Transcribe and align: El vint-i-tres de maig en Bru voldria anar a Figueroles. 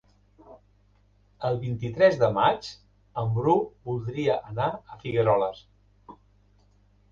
El 1.49 1.59
vint-i-tres 1.65 2.17
de 2.23 2.29
maig 2.39 2.71
en 3.25 3.31
Bru 3.37 3.55
voldria 3.91 4.41
anar 4.55 4.73
a 4.75 5.01
Figueroles. 5.05 5.63